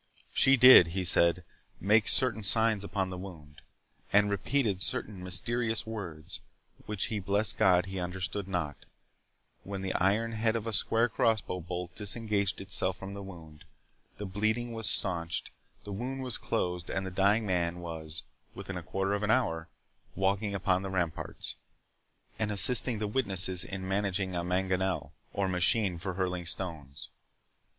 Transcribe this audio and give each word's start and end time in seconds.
She 0.33 0.57
did, 0.57 0.87
he 0.97 1.05
said, 1.05 1.43
make 1.79 2.07
certain 2.07 2.43
signs 2.43 2.83
upon 2.83 3.11
the 3.11 3.19
wound, 3.19 3.61
and 4.11 4.31
repeated 4.31 4.81
certain 4.81 5.23
mysterious 5.23 5.85
words, 5.85 6.39
which 6.87 7.05
he 7.13 7.19
blessed 7.19 7.59
God 7.59 7.85
he 7.85 7.99
understood 7.99 8.47
not, 8.47 8.85
when 9.61 9.83
the 9.83 9.93
iron 9.93 10.31
head 10.31 10.55
of 10.55 10.65
a 10.65 10.73
square 10.73 11.07
cross 11.07 11.39
bow 11.39 11.61
bolt 11.61 11.93
disengaged 11.93 12.59
itself 12.59 12.97
from 12.97 13.13
the 13.13 13.21
wound, 13.21 13.63
the 14.17 14.25
bleeding 14.25 14.71
was 14.73 14.89
stanched, 14.89 15.51
the 15.83 15.93
wound 15.93 16.23
was 16.23 16.39
closed, 16.39 16.89
and 16.89 17.05
the 17.05 17.11
dying 17.11 17.45
man 17.45 17.79
was, 17.79 18.23
within 18.55 18.77
a 18.77 18.81
quarter 18.81 19.13
of 19.13 19.21
an 19.21 19.29
hour, 19.29 19.69
walking 20.15 20.55
upon 20.55 20.81
the 20.81 20.89
ramparts, 20.89 21.57
and 22.39 22.49
assisting 22.51 22.97
the 22.97 23.05
witness 23.07 23.47
in 23.63 23.87
managing 23.87 24.35
a 24.35 24.43
mangonel, 24.43 25.13
or 25.31 25.47
machine 25.47 25.99
for 25.99 26.15
hurling 26.15 26.47
stones. 26.47 27.09